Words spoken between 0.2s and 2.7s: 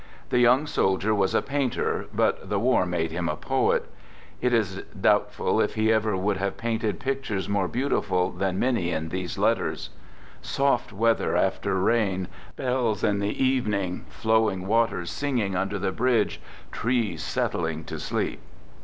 The young soldier was a painter, but the